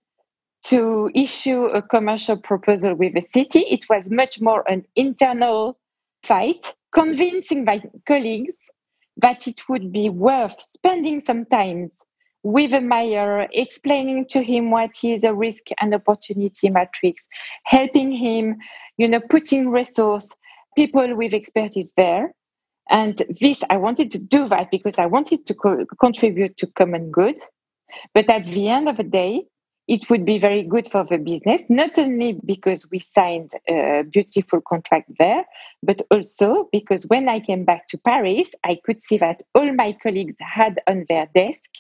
to 0.66 1.10
issue 1.16 1.66
a 1.66 1.82
commercial 1.82 2.38
proposal 2.38 2.96
with 2.96 3.14
the 3.14 3.24
city. 3.34 3.62
It 3.62 3.90
was 3.90 4.10
much 4.12 4.42
more 4.42 4.70
an 4.70 4.86
internal 4.96 5.78
fight, 6.24 6.74
convincing 6.94 7.66
my 7.66 7.82
colleagues 8.08 8.58
that 9.18 9.48
it 9.48 9.62
would 9.70 9.92
be 9.92 10.10
worth 10.10 10.60
spending 10.62 11.20
some 11.20 11.46
time 11.46 11.90
with 12.44 12.74
a 12.74 12.82
mayor, 12.82 13.48
explaining 13.54 14.26
to 14.30 14.44
him 14.44 14.72
what 14.72 14.92
is 15.04 15.24
a 15.24 15.34
risk 15.34 15.66
and 15.82 15.94
opportunity 15.94 16.70
matrix, 16.70 17.28
helping 17.66 18.12
him, 18.12 18.58
you 18.98 19.08
know, 19.08 19.22
putting 19.30 19.70
resource, 19.70 20.30
people 20.76 21.16
with 21.16 21.34
expertise 21.34 21.94
there. 21.98 22.34
And 22.90 23.16
this, 23.42 23.62
I 23.70 23.78
wanted 23.78 24.12
to 24.12 24.20
do 24.20 24.48
that 24.50 24.72
because 24.72 25.00
I 25.00 25.08
wanted 25.08 25.46
to 25.48 25.56
co- 25.56 25.86
contribute 26.00 26.58
to 26.58 26.68
common 26.68 27.12
good. 27.12 27.36
But 28.14 28.30
at 28.30 28.46
the 28.46 28.70
end 28.70 28.90
of 28.90 28.98
the 28.98 29.04
day, 29.04 29.44
it 29.90 30.08
would 30.08 30.24
be 30.24 30.38
very 30.38 30.62
good 30.62 30.88
for 30.88 31.04
the 31.04 31.18
business, 31.18 31.64
not 31.68 31.98
only 31.98 32.40
because 32.46 32.88
we 32.92 33.00
signed 33.00 33.50
a 33.68 34.04
beautiful 34.04 34.62
contract 34.62 35.10
there, 35.18 35.44
but 35.82 36.04
also 36.12 36.70
because 36.72 37.06
when 37.08 37.28
I 37.28 37.40
came 37.40 37.66
back 37.66 37.88
to 37.88 37.98
Paris, 37.98 38.52
I 38.64 38.78
could 38.86 39.02
see 39.02 39.18
that 39.18 39.42
all 39.56 39.74
my 39.74 39.98
colleagues 40.04 40.36
had 40.40 40.80
on 40.86 41.06
their 41.10 41.28
desk 41.34 41.72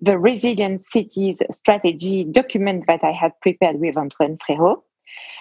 the 0.00 0.16
resilient 0.16 0.80
cities 0.80 1.42
strategy 1.50 2.22
document 2.22 2.84
that 2.86 3.02
I 3.02 3.10
had 3.10 3.32
prepared 3.42 3.80
with 3.80 3.96
Antoine 3.96 4.38
Frérot. 4.38 4.80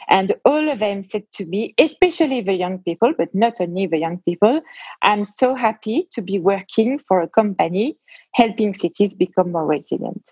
And 0.09 0.33
all 0.43 0.71
of 0.71 0.79
them 0.79 1.03
said 1.03 1.25
to 1.33 1.45
me, 1.45 1.75
especially 1.77 2.41
the 2.41 2.53
young 2.53 2.79
people, 2.79 3.13
but 3.15 3.35
not 3.35 3.61
only 3.61 3.85
the 3.85 3.99
young 3.99 4.19
people, 4.19 4.61
I'm 5.03 5.23
so 5.23 5.53
happy 5.53 6.07
to 6.13 6.23
be 6.23 6.39
working 6.39 6.97
for 6.97 7.21
a 7.21 7.27
company 7.27 7.97
helping 8.33 8.73
cities 8.73 9.13
become 9.13 9.51
more 9.51 9.67
resilient. 9.67 10.31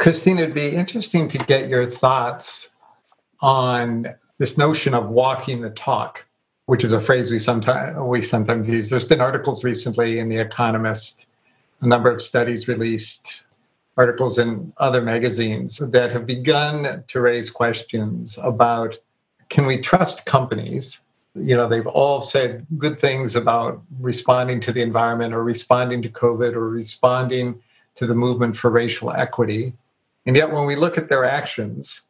Christine, 0.00 0.38
it'd 0.38 0.54
be 0.54 0.74
interesting 0.74 1.28
to 1.28 1.36
get 1.36 1.68
your 1.68 1.86
thoughts 1.86 2.70
on 3.40 4.06
this 4.38 4.56
notion 4.56 4.94
of 4.94 5.10
walking 5.10 5.60
the 5.60 5.68
talk, 5.68 6.24
which 6.64 6.84
is 6.84 6.94
a 6.94 7.00
phrase 7.02 7.30
we 7.30 7.38
sometimes 7.38 7.98
we 7.98 8.22
sometimes 8.22 8.66
use. 8.66 8.88
There's 8.88 9.04
been 9.04 9.20
articles 9.20 9.62
recently 9.62 10.18
in 10.18 10.30
The 10.30 10.38
Economist, 10.38 11.26
a 11.82 11.86
number 11.86 12.10
of 12.10 12.22
studies 12.22 12.66
released, 12.66 13.44
articles 13.98 14.38
in 14.38 14.72
other 14.78 15.02
magazines 15.02 15.76
that 15.76 16.12
have 16.12 16.24
begun 16.24 17.04
to 17.08 17.20
raise 17.20 17.50
questions 17.50 18.38
about 18.42 18.96
can 19.50 19.66
we 19.66 19.76
trust 19.76 20.24
companies? 20.24 21.02
You 21.34 21.58
know, 21.58 21.68
they've 21.68 21.86
all 21.86 22.22
said 22.22 22.66
good 22.78 22.98
things 22.98 23.36
about 23.36 23.82
responding 24.00 24.62
to 24.62 24.72
the 24.72 24.80
environment 24.80 25.34
or 25.34 25.44
responding 25.44 26.00
to 26.00 26.08
COVID 26.08 26.54
or 26.54 26.70
responding 26.70 27.60
to 27.96 28.06
the 28.06 28.14
movement 28.14 28.56
for 28.56 28.70
racial 28.70 29.12
equity. 29.12 29.74
And 30.30 30.36
yet, 30.36 30.52
when 30.52 30.64
we 30.64 30.76
look 30.76 30.96
at 30.96 31.08
their 31.08 31.24
actions, 31.24 32.02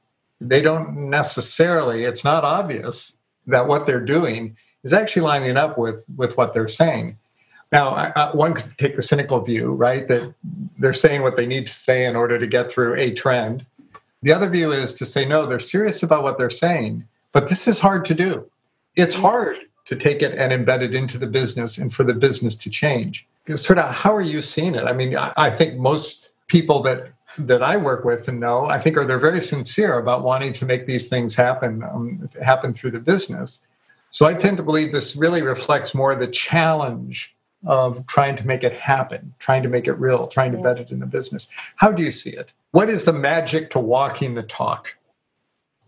they 0.43 0.61
don't 0.61 1.09
necessarily, 1.09 2.05
it's 2.05 2.23
not 2.23 2.45
obvious 2.45 3.15
that 3.47 3.67
what 3.67 3.87
they're 3.87 4.05
doing 4.05 4.59
is 4.85 4.93
actually 4.93 5.23
lining 5.23 5.57
up 5.57 5.79
with, 5.79 6.05
with 6.19 6.37
what 6.37 6.53
they're 6.53 6.69
saying. 6.69 7.17
Now, 7.73 7.95
I, 7.95 8.13
I, 8.15 8.37
one 8.37 8.53
could 8.53 8.77
take 8.77 8.95
the 8.95 9.01
cynical 9.01 9.41
view, 9.41 9.73
right, 9.73 10.07
that 10.09 10.35
they're 10.79 10.93
saying 10.93 11.23
what 11.23 11.39
they 11.39 11.47
need 11.47 11.67
to 11.69 11.73
say 11.73 12.05
in 12.05 12.15
order 12.15 12.39
to 12.39 12.47
get 12.47 12.71
through 12.71 12.95
a 12.97 13.11
trend. 13.15 13.65
The 14.21 14.35
other 14.35 14.51
view 14.51 14.71
is 14.71 14.93
to 14.93 15.07
say, 15.07 15.25
no, 15.25 15.47
they're 15.47 15.59
serious 15.59 16.03
about 16.03 16.23
what 16.23 16.37
they're 16.37 16.51
saying, 16.51 17.09
but 17.33 17.49
this 17.49 17.67
is 17.67 17.79
hard 17.79 18.05
to 18.05 18.15
do. 18.15 18.45
It's 18.97 19.15
mm-hmm. 19.15 19.25
hard 19.25 19.57
to 19.87 19.97
take 19.97 20.21
it 20.21 20.37
and 20.37 20.53
embed 20.53 20.83
it 20.83 20.95
into 20.95 21.17
the 21.17 21.27
business 21.27 21.79
and 21.79 21.91
for 21.91 22.05
the 22.05 22.13
business 22.13 22.55
to 22.57 22.69
change. 22.69 23.27
Sort 23.47 23.79
of, 23.79 23.95
how 23.95 24.15
are 24.15 24.21
you 24.21 24.43
seeing 24.43 24.75
it? 24.75 24.85
I 24.85 24.93
mean, 24.93 25.17
I, 25.17 25.33
I 25.39 25.51
think 25.51 25.79
most 25.79 26.29
people 26.49 26.83
that 26.83 27.13
that 27.39 27.63
I 27.63 27.77
work 27.77 28.05
with 28.05 28.29
and 28.29 28.41
know, 28.41 28.67
I 28.67 28.79
think 28.79 28.97
are 28.97 29.05
they're 29.05 29.19
very 29.19 29.41
sincere 29.41 29.99
about 29.99 30.23
wanting 30.23 30.53
to 30.55 30.65
make 30.65 30.87
these 30.87 31.07
things 31.07 31.35
happen 31.35 31.83
um, 31.83 32.29
happen 32.43 32.75
through 32.75 32.93
the 32.93 33.01
business. 33.01 33.65
So 34.11 34.27
I 34.27 34.35
tend 34.35 34.57
to 34.57 34.63
believe 34.63 34.91
this 34.91 35.15
really 35.15 35.43
reflects 35.43 35.95
more 35.95 36.15
the 36.15 36.27
challenge 36.27 37.35
of 37.67 38.05
trying 38.07 38.37
to 38.37 38.47
make 38.47 38.65
it 38.65 38.73
happen, 38.73 39.35
trying 39.39 39.63
to 39.63 39.69
make 39.69 39.87
it 39.87 39.93
real, 39.93 40.27
trying 40.27 40.51
to 40.53 40.59
yeah. 40.59 40.65
bet 40.65 40.79
it 40.79 40.91
in 40.91 40.99
the 40.99 41.07
business. 41.07 41.49
How 41.77 41.93
do 41.93 42.03
you 42.03 42.11
see 42.11 42.31
it? 42.31 42.51
What 42.73 42.89
is 42.89 43.05
the 43.05 43.13
magic 43.13 43.71
to 43.71 43.79
walking 43.79 44.35
the 44.35 44.43
talk? 44.43 44.89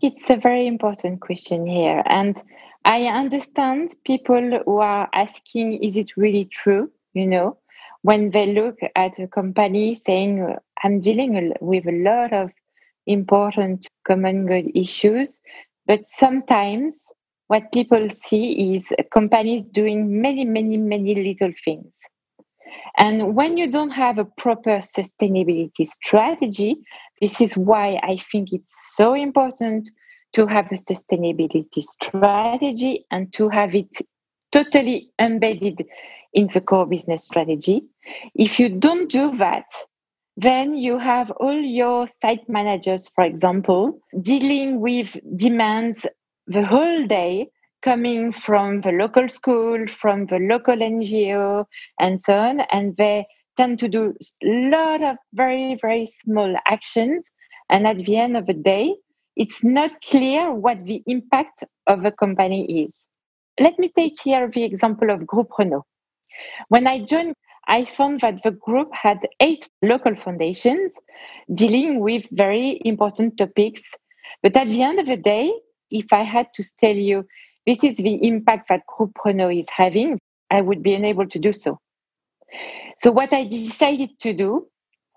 It's 0.01 0.29
a 0.29 0.35
very 0.35 0.67
important 0.67 1.21
question 1.21 1.65
here. 1.65 2.03
And 2.05 2.41
I 2.85 3.05
understand 3.05 3.95
people 4.05 4.61
who 4.65 4.77
are 4.77 5.09
asking, 5.13 5.83
is 5.83 5.97
it 5.97 6.15
really 6.17 6.45
true? 6.45 6.91
You 7.13 7.27
know, 7.27 7.57
when 8.01 8.31
they 8.31 8.53
look 8.53 8.79
at 8.95 9.17
a 9.19 9.27
company 9.27 9.95
saying, 9.95 10.57
I'm 10.83 10.99
dealing 10.99 11.53
with 11.61 11.87
a 11.87 12.03
lot 12.03 12.33
of 12.33 12.51
important 13.05 13.87
common 14.07 14.45
good 14.45 14.71
issues, 14.75 15.41
but 15.85 16.05
sometimes 16.05 17.11
what 17.47 17.71
people 17.71 18.09
see 18.09 18.75
is 18.75 18.91
companies 19.11 19.65
doing 19.71 20.21
many, 20.21 20.45
many, 20.45 20.77
many 20.77 21.15
little 21.15 21.53
things. 21.63 21.93
And 22.97 23.35
when 23.35 23.57
you 23.57 23.71
don't 23.71 23.91
have 23.91 24.17
a 24.17 24.25
proper 24.25 24.77
sustainability 24.77 25.85
strategy, 25.87 26.77
this 27.21 27.41
is 27.41 27.57
why 27.57 27.99
I 28.03 28.17
think 28.17 28.53
it's 28.53 28.95
so 28.95 29.13
important 29.13 29.89
to 30.33 30.47
have 30.47 30.71
a 30.71 30.75
sustainability 30.75 31.81
strategy 31.81 33.05
and 33.11 33.31
to 33.33 33.49
have 33.49 33.75
it 33.75 33.89
totally 34.51 35.11
embedded 35.19 35.85
in 36.33 36.47
the 36.53 36.61
core 36.61 36.87
business 36.87 37.25
strategy. 37.25 37.83
If 38.35 38.59
you 38.59 38.69
don't 38.69 39.09
do 39.09 39.35
that, 39.37 39.65
then 40.35 40.73
you 40.73 40.97
have 40.97 41.31
all 41.31 41.59
your 41.59 42.07
site 42.21 42.47
managers, 42.49 43.09
for 43.09 43.23
example, 43.23 43.99
dealing 44.19 44.79
with 44.81 45.17
demands 45.35 46.07
the 46.47 46.65
whole 46.65 47.05
day 47.05 47.47
coming 47.83 48.31
from 48.31 48.81
the 48.81 48.91
local 48.91 49.29
school, 49.29 49.85
from 49.87 50.25
the 50.27 50.37
local 50.37 50.75
NGO, 50.75 51.65
and 51.99 52.21
so 52.21 52.37
on. 52.37 52.61
And 52.71 52.95
they 52.97 53.27
tend 53.57 53.77
to 53.79 53.87
do 53.89 54.13
a 54.43 54.47
lot 54.69 55.03
of 55.03 55.17
very, 55.33 55.77
very 55.79 56.05
small 56.05 56.55
actions. 56.65 57.25
And 57.69 57.85
at 57.85 57.97
the 57.97 58.17
end 58.17 58.35
of 58.37 58.45
the 58.45 58.53
day, 58.53 58.95
it's 59.35 59.63
not 59.63 59.91
clear 60.09 60.53
what 60.53 60.79
the 60.85 61.03
impact 61.07 61.63
of 61.87 62.05
a 62.05 62.11
company 62.11 62.85
is. 62.85 63.05
Let 63.59 63.77
me 63.77 63.91
take 63.95 64.19
here 64.23 64.49
the 64.49 64.63
example 64.63 65.11
of 65.11 65.21
Groupe 65.21 65.51
Renault. 65.59 65.85
When 66.69 66.87
I 66.87 67.03
joined, 67.03 67.35
I 67.67 67.85
found 67.85 68.21
that 68.21 68.43
the 68.43 68.51
group 68.51 68.89
had 68.93 69.19
eight 69.39 69.69
local 69.81 70.15
foundations 70.15 70.97
dealing 71.53 71.99
with 71.99 72.27
very 72.31 72.81
important 72.85 73.37
topics. 73.37 73.93
But 74.41 74.55
at 74.57 74.67
the 74.67 74.81
end 74.83 74.99
of 74.99 75.07
the 75.07 75.17
day, 75.17 75.51
if 75.89 76.11
I 76.11 76.23
had 76.23 76.53
to 76.55 76.63
tell 76.79 76.95
you 76.95 77.25
this 77.65 77.83
is 77.83 77.95
the 77.97 78.27
impact 78.27 78.69
that 78.69 78.81
Groupe 78.87 79.17
Renault 79.23 79.51
is 79.51 79.67
having, 79.75 80.19
I 80.51 80.61
would 80.61 80.83
be 80.83 80.93
unable 80.93 81.27
to 81.27 81.39
do 81.39 81.53
so. 81.53 81.79
So, 82.99 83.11
what 83.11 83.33
I 83.33 83.45
decided 83.45 84.19
to 84.21 84.33
do 84.33 84.67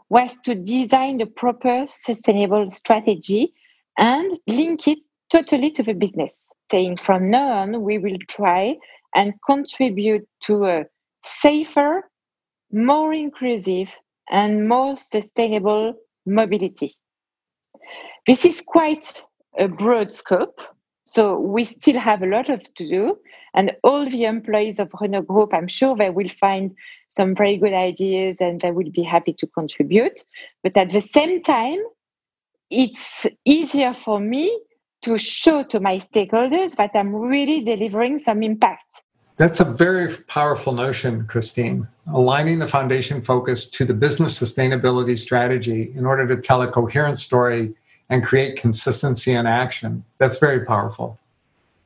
was 0.08 0.36
to 0.44 0.54
design 0.54 1.20
a 1.20 1.26
proper 1.26 1.86
sustainable 1.88 2.70
strategy 2.70 3.52
and 3.98 4.32
link 4.46 4.86
it 4.86 4.98
totally 5.30 5.70
to 5.72 5.82
the 5.82 5.94
business, 5.94 6.36
saying 6.70 6.98
from 6.98 7.30
now 7.30 7.48
on, 7.62 7.82
we 7.82 7.98
will 7.98 8.18
try 8.28 8.76
and 9.14 9.34
contribute 9.44 10.26
to 10.42 10.64
a 10.64 10.84
safer, 11.24 12.08
more 12.76 13.12
inclusive, 13.12 13.96
and 14.30 14.68
more 14.68 14.96
sustainable 14.96 15.94
mobility. 16.26 16.90
This 18.26 18.44
is 18.44 18.60
quite 18.60 19.24
a 19.58 19.68
broad 19.68 20.12
scope. 20.12 20.60
So 21.04 21.38
we 21.38 21.64
still 21.64 21.98
have 21.98 22.22
a 22.22 22.26
lot 22.26 22.48
of 22.48 22.62
to 22.74 22.88
do. 22.88 23.18
And 23.54 23.72
all 23.82 24.06
the 24.06 24.24
employees 24.24 24.78
of 24.78 24.92
Renault 25.00 25.22
Group, 25.22 25.54
I'm 25.54 25.68
sure 25.68 25.96
they 25.96 26.10
will 26.10 26.28
find 26.28 26.74
some 27.08 27.34
very 27.34 27.56
good 27.56 27.72
ideas 27.72 28.36
and 28.40 28.60
they 28.60 28.72
will 28.72 28.90
be 28.90 29.02
happy 29.02 29.32
to 29.34 29.46
contribute. 29.46 30.24
But 30.62 30.76
at 30.76 30.90
the 30.90 31.00
same 31.00 31.42
time, 31.42 31.78
it's 32.68 33.26
easier 33.44 33.94
for 33.94 34.20
me 34.20 34.60
to 35.02 35.16
show 35.16 35.62
to 35.62 35.80
my 35.80 35.96
stakeholders 35.96 36.76
that 36.76 36.90
I'm 36.94 37.14
really 37.14 37.62
delivering 37.62 38.18
some 38.18 38.42
impact. 38.42 39.02
That's 39.38 39.60
a 39.60 39.64
very 39.64 40.16
powerful 40.16 40.72
notion, 40.72 41.26
Christine. 41.26 41.86
Aligning 42.10 42.58
the 42.58 42.66
foundation 42.66 43.20
focus 43.20 43.66
to 43.70 43.84
the 43.84 43.92
business 43.92 44.38
sustainability 44.38 45.18
strategy 45.18 45.92
in 45.94 46.06
order 46.06 46.26
to 46.26 46.40
tell 46.40 46.62
a 46.62 46.72
coherent 46.72 47.18
story 47.18 47.74
and 48.08 48.24
create 48.24 48.56
consistency 48.58 49.32
in 49.32 49.46
action. 49.46 50.04
That's 50.18 50.38
very 50.38 50.64
powerful. 50.64 51.18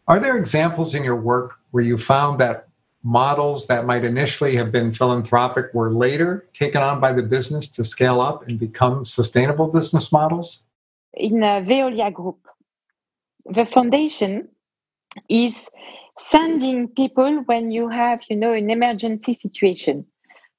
Are 0.07 0.21
there 0.21 0.37
examples 0.37 0.95
in 0.95 1.02
your 1.02 1.16
work 1.16 1.59
where 1.73 1.83
you 1.83 1.99
found 1.99 2.38
that 2.38 2.69
models 3.02 3.66
that 3.66 3.87
might 3.87 4.04
initially 4.04 4.54
have 4.57 4.71
been 4.71 4.92
philanthropic 4.92 5.73
were 5.75 5.92
later 5.92 6.47
taken 6.54 6.83
on 6.83 7.00
by 7.00 7.12
the 7.12 7.23
business 7.23 7.66
to 7.69 7.83
scale 7.83 8.21
up 8.21 8.47
and 8.47 8.61
become 8.61 9.04
sustainable 9.04 9.69
business 9.69 10.12
models? 10.12 10.62
In 11.14 11.42
a 11.42 11.62
Veolia 11.62 12.12
group, 12.12 12.47
the 13.47 13.64
foundation 13.64 14.49
is 15.28 15.69
sending 16.19 16.88
people 16.88 17.43
when 17.47 17.71
you 17.71 17.88
have, 17.88 18.21
you 18.29 18.37
know, 18.37 18.52
an 18.52 18.71
emergency 18.71 19.33
situation. 19.33 20.07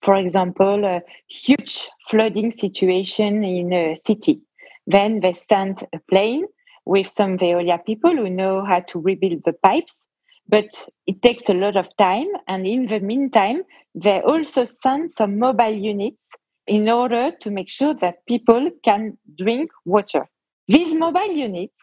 For 0.02 0.16
example, 0.16 0.84
a 0.86 1.02
huge 1.30 1.88
flooding 2.10 2.52
situation 2.52 3.44
in 3.44 3.72
a 3.72 3.96
city. 3.96 4.42
Then 4.88 5.20
they 5.20 5.34
send 5.34 5.84
a 5.94 6.00
plane 6.10 6.46
with 6.86 7.08
some 7.08 7.38
Veolia 7.38 7.84
people 7.86 8.16
who 8.16 8.30
know 8.30 8.66
how 8.66 8.80
to 8.80 9.00
rebuild 9.00 9.44
the 9.46 9.54
pipes, 9.54 10.08
but 10.48 10.88
it 11.06 11.22
takes 11.22 11.48
a 11.50 11.54
lot 11.54 11.78
of 11.78 11.96
time. 11.98 12.28
And 12.48 12.66
in 12.66 12.88
the 12.88 13.00
meantime, 13.00 13.62
they 13.94 14.22
also 14.22 14.64
send 14.64 15.12
some 15.12 15.38
mobile 15.38 15.74
units 15.74 16.30
in 16.66 16.90
order 16.90 17.32
to 17.42 17.52
make 17.52 17.70
sure 17.70 17.94
that 17.96 18.26
people 18.26 18.70
can 18.84 19.18
drink 19.38 19.70
water. 19.86 20.28
These 20.68 20.96
mobile 20.96 21.32
units, 21.32 21.80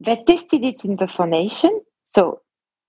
they 0.00 0.22
tested 0.26 0.64
it 0.64 0.84
in 0.84 0.94
the 0.94 1.08
foundation. 1.08 1.80
So 2.04 2.40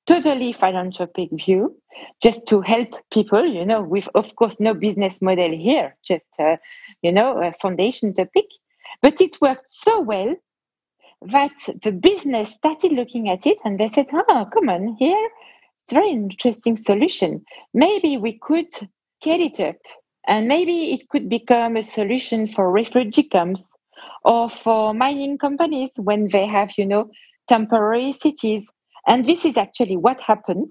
totally 0.10 0.51
philanthropic 0.51 1.30
view, 1.34 1.75
just 2.24 2.48
to 2.48 2.62
help 2.62 2.89
people, 3.12 3.46
you 3.46 3.63
know, 3.63 3.84
with, 3.84 4.10
of 4.16 4.36
course, 4.36 4.60
no 4.60 4.74
business 4.74 5.22
model 5.22 5.51
here, 5.51 5.96
just, 6.04 6.25
uh, 6.39 6.58
you 7.04 7.12
know, 7.12 7.38
a 7.43 7.54
foundation 7.54 8.12
topic. 8.13 8.45
But 9.04 9.22
it 9.22 9.38
worked 9.39 9.69
so 9.69 10.02
well 10.02 10.36
that 11.22 11.52
the 11.84 11.91
business 11.91 12.50
started 12.50 12.91
looking 12.91 13.30
at 13.30 13.45
it 13.45 13.60
and 13.63 13.80
they 13.80 13.88
said, 13.88 14.08
oh, 14.12 14.48
come 14.52 14.67
on, 14.69 14.95
here, 14.98 15.30
it's 15.84 15.93
very 15.93 16.10
interesting 16.10 16.76
solution. 16.76 17.45
Maybe 17.76 18.17
we 18.17 18.39
could 18.41 18.74
scale 18.74 19.41
it 19.41 19.60
up 19.60 19.76
and 20.28 20.48
maybe 20.48 20.91
it 20.93 21.08
could 21.10 21.30
become 21.30 21.78
a 21.78 21.84
solution 21.84 22.48
for 22.48 22.72
refugee 22.72 23.24
camps 23.24 23.63
or 24.26 24.50
for 24.50 24.93
mining 24.95 25.38
companies 25.38 25.91
when 25.98 26.30
they 26.30 26.48
have, 26.48 26.72
you 26.78 26.86
know, 26.86 27.12
temporary 27.48 28.12
cities 28.12 28.67
and 29.10 29.26
this 29.26 29.43
is 29.43 29.58
actually 29.58 29.98
what 29.98 30.22
happened. 30.22 30.69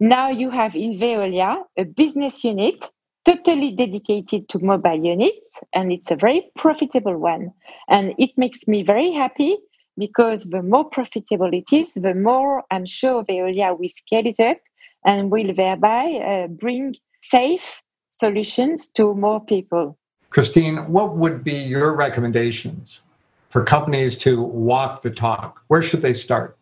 Now 0.00 0.28
you 0.28 0.50
have 0.50 0.76
in 0.76 0.98
Veolia 0.98 1.62
a 1.78 1.84
business 1.84 2.44
unit 2.44 2.84
totally 3.24 3.70
dedicated 3.72 4.48
to 4.48 4.58
mobile 4.58 5.02
units, 5.02 5.60
and 5.72 5.92
it's 5.92 6.10
a 6.10 6.16
very 6.16 6.50
profitable 6.56 7.16
one. 7.16 7.52
And 7.88 8.14
it 8.18 8.30
makes 8.36 8.66
me 8.66 8.82
very 8.82 9.12
happy 9.12 9.56
because 9.96 10.44
the 10.44 10.62
more 10.62 10.84
profitable 10.84 11.50
it 11.52 11.72
is, 11.72 11.94
the 11.94 12.14
more 12.14 12.64
I'm 12.70 12.86
sure 12.86 13.24
Veolia 13.24 13.78
will 13.78 13.88
scale 13.88 14.26
it 14.26 14.40
up 14.40 14.58
and 15.04 15.30
will 15.30 15.54
thereby 15.54 16.04
uh, 16.14 16.46
bring 16.48 16.94
safe 17.22 17.82
solutions 18.10 18.88
to 18.94 19.14
more 19.14 19.44
people. 19.44 19.96
Christine, 20.30 20.76
what 20.90 21.16
would 21.16 21.44
be 21.44 21.54
your 21.54 21.94
recommendations 21.94 23.02
for 23.50 23.64
companies 23.64 24.18
to 24.18 24.42
walk 24.42 25.02
the 25.02 25.10
talk? 25.10 25.62
Where 25.68 25.82
should 25.82 26.02
they 26.02 26.14
start? 26.14 26.57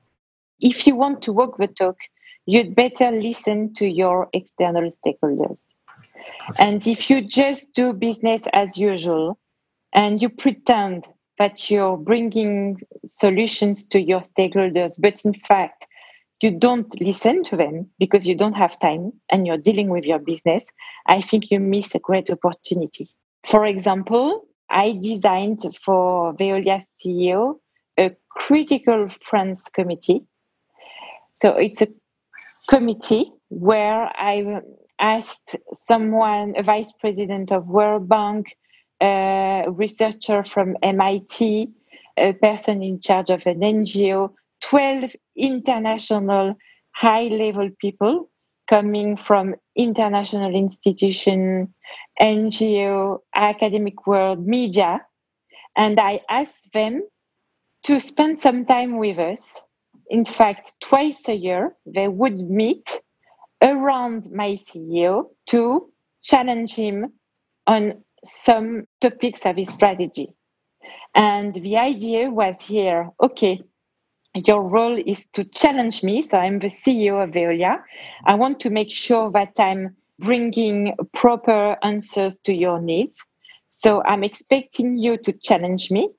If 0.61 0.87
you 0.87 0.97
want 0.97 1.23
to 1.23 1.33
walk 1.33 1.57
the 1.57 1.67
talk, 1.67 1.97
you'd 2.47 2.75
better 2.75 3.11
listen 3.11 3.75
to 3.75 3.87
your 3.87 4.29
external 4.33 4.91
stakeholders. 4.91 5.61
And 6.59 6.87
if 6.87 7.11
you 7.11 7.21
just 7.23 7.67
do 7.75 7.93
business 7.93 8.43
as 8.53 8.79
usual 8.79 9.39
and 9.93 10.23
you 10.23 10.29
pretend 10.29 11.07
that 11.39 11.71
you're 11.71 11.97
bringing 11.97 12.81
solutions 13.05 13.85
to 13.87 14.01
your 14.01 14.21
stakeholders, 14.21 14.93
but 14.99 15.25
in 15.25 15.35
fact, 15.35 15.87
you 16.43 16.51
don't 16.51 17.01
listen 17.01 17.43
to 17.45 17.57
them 17.57 17.89
because 17.99 18.27
you 18.27 18.37
don't 18.37 18.55
have 18.55 18.79
time 18.79 19.13
and 19.31 19.47
you're 19.47 19.57
dealing 19.57 19.89
with 19.89 20.05
your 20.05 20.19
business, 20.19 20.67
I 21.07 21.21
think 21.21 21.51
you 21.51 21.61
miss 21.61 21.95
a 21.95 21.99
great 21.99 22.31
opportunity. 22.31 23.09
For 23.45 23.65
example, 23.65 24.47
I 24.71 24.99
designed 25.01 25.61
for 25.83 26.35
Veolia 26.35 26.83
CEO 26.83 27.59
a 27.99 28.15
critical 28.29 29.09
friends 29.09 29.65
committee 29.73 30.27
so 31.37 31.51
it's 31.51 31.83
a 31.83 31.89
committee 32.69 33.31
where 33.49 34.11
I 34.17 34.61
asked 34.99 35.57
someone, 35.73 36.55
a 36.57 36.63
vice 36.63 36.93
president 36.99 37.53
of 37.53 37.67
World 37.67 38.09
Bank, 38.09 38.57
a 39.03 39.67
researcher 39.69 40.43
from 40.45 40.77
MIT, 40.83 41.69
a 42.17 42.33
person 42.33 42.83
in 42.83 43.01
charge 43.01 43.29
of 43.31 43.47
an 43.47 43.61
NGO, 43.61 44.33
12 44.63 45.15
international 45.37 46.57
high 46.93 47.25
level 47.25 47.69
people 47.79 48.31
coming 48.67 49.17
from 49.17 49.55
international 49.77 50.55
institution, 50.55 51.75
NGO, 52.21 53.19
academic 53.35 54.07
world, 54.07 54.47
media. 54.47 55.05
And 55.77 56.01
I 56.01 56.23
asked 56.31 56.73
them 56.73 57.03
to 57.85 58.01
spend 58.01 58.41
some 58.41 58.65
time 58.65 58.97
with 58.97 59.19
us 59.19 59.61
in 60.11 60.25
fact, 60.25 60.75
twice 60.81 61.29
a 61.29 61.35
year, 61.35 61.77
they 61.87 62.09
would 62.09 62.39
meet 62.39 63.01
around 63.63 64.29
my 64.33 64.53
CEO 64.53 65.31
to 65.49 65.91
challenge 66.23 66.75
him 66.75 67.13
on 67.67 68.05
some 68.25 68.85
topics 69.01 69.47
of 69.47 69.57
his 69.57 69.71
strategy. 69.71 70.35
And 71.15 71.55
the 71.55 71.79
idea 71.79 72.31
was 72.31 72.61
here 72.61 73.11
okay, 73.23 73.61
your 74.35 74.69
role 74.69 74.99
is 75.07 75.27
to 75.35 75.45
challenge 75.45 76.03
me. 76.03 76.23
So 76.23 76.39
I'm 76.39 76.59
the 76.61 76.69
CEO 76.69 77.23
of 77.23 77.31
Veolia. 77.33 77.79
I 78.27 78.35
want 78.35 78.61
to 78.61 78.71
make 78.71 78.91
sure 78.91 79.31
that 79.33 79.55
I'm 79.59 79.97
bringing 80.19 80.95
proper 81.15 81.77
answers 81.83 82.39
to 82.45 82.55
your 82.55 82.81
needs. 82.81 83.23
So 83.69 84.03
I'm 84.05 84.25
expecting 84.25 84.99
you 84.99 85.19
to 85.19 85.33
challenge 85.33 85.91
me, 85.91 86.11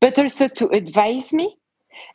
but 0.00 0.18
also 0.18 0.48
to 0.48 0.68
advise 0.68 1.32
me 1.32 1.56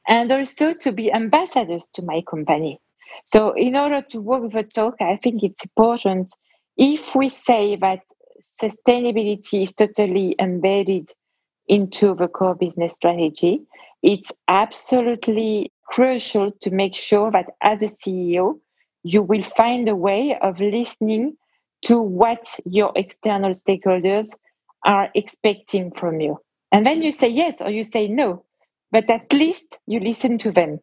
and 0.07 0.31
also 0.31 0.73
to 0.73 0.91
be 0.91 1.11
ambassadors 1.11 1.89
to 1.93 2.01
my 2.01 2.21
company. 2.29 2.79
So, 3.25 3.53
in 3.53 3.75
order 3.75 4.01
to 4.11 4.21
walk 4.21 4.51
the 4.51 4.63
talk, 4.63 4.95
I 5.01 5.17
think 5.17 5.43
it's 5.43 5.63
important 5.63 6.31
if 6.77 7.15
we 7.15 7.29
say 7.29 7.75
that 7.77 8.01
sustainability 8.41 9.63
is 9.63 9.73
totally 9.73 10.35
embedded 10.39 11.09
into 11.67 12.15
the 12.15 12.27
core 12.27 12.55
business 12.55 12.93
strategy, 12.93 13.61
it's 14.03 14.31
absolutely 14.47 15.71
crucial 15.87 16.51
to 16.61 16.71
make 16.71 16.95
sure 16.95 17.31
that 17.31 17.47
as 17.61 17.81
a 17.83 17.87
CEO, 17.87 18.59
you 19.03 19.21
will 19.21 19.41
find 19.41 19.89
a 19.89 19.95
way 19.95 20.37
of 20.41 20.59
listening 20.59 21.35
to 21.83 22.01
what 22.01 22.59
your 22.65 22.91
external 22.95 23.51
stakeholders 23.51 24.27
are 24.85 25.09
expecting 25.15 25.91
from 25.91 26.19
you. 26.21 26.37
And 26.71 26.85
then 26.85 27.01
you 27.01 27.11
say 27.11 27.29
yes 27.29 27.55
or 27.61 27.69
you 27.69 27.83
say 27.83 28.07
no 28.07 28.43
but 28.91 29.09
at 29.09 29.31
least 29.33 29.79
you 29.87 29.99
listen 29.99 30.37
to 30.39 30.51
them. 30.51 30.79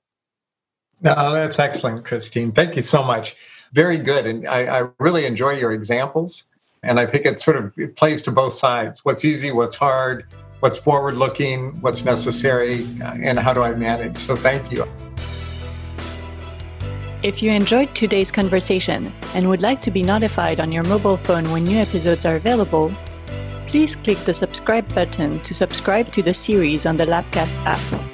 No, 1.01 1.33
that's 1.33 1.59
excellent, 1.59 2.05
Christine. 2.05 2.53
Thank 2.53 2.77
you 2.77 2.83
so 2.83 3.03
much. 3.03 3.37
Very 3.73 3.99
good. 3.99 4.27
And 4.27 4.49
I, 4.49 4.81
I 4.81 4.89
really 4.99 5.27
enjoy 5.27 5.53
your 5.53 5.73
examples. 5.73 6.45
And 6.83 7.01
I 7.01 7.07
think 7.07 7.25
it 7.25 7.41
sort 7.41 7.57
of 7.57 7.73
it 7.79 7.97
plays 7.97 8.23
to 8.25 8.31
both 8.31 8.53
sides 8.53 9.05
what's 9.05 9.25
easy, 9.25 9.51
what's 9.51 9.75
hard, 9.75 10.27
what's 10.61 10.79
forward 10.79 11.15
looking, 11.15 11.81
what's 11.81 12.05
necessary, 12.05 12.87
uh, 13.03 13.17
and 13.23 13.39
how 13.39 13.53
do 13.53 13.63
I 13.63 13.75
manage. 13.75 14.19
So 14.19 14.37
thank 14.37 14.71
you. 14.71 14.87
If 17.23 17.43
you 17.43 17.53
enjoyed 17.53 17.95
today's 17.95 18.31
conversation 18.31 19.11
and 19.35 19.49
would 19.49 19.63
like 19.63 19.81
to 19.83 19.91
be 19.91 20.03
notified 20.03 20.61
on 20.61 20.73
your 20.73 20.85
mobile 20.85 21.17
phone 21.17 21.51
when 21.51 21.65
new 21.65 21.79
episodes 21.79 22.27
are 22.27 22.37
available, 22.37 22.93
please 23.75 23.97
click 23.97 24.19
the 24.19 24.33
subscribe 24.33 24.87
button 24.95 25.41
to 25.41 25.53
subscribe 25.53 26.07
to 26.13 26.23
the 26.23 26.33
series 26.33 26.87
on 26.87 26.97
the 26.97 27.05
Labcast 27.05 27.53
app. 27.67 28.14